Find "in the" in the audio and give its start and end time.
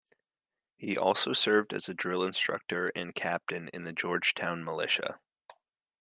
3.71-3.93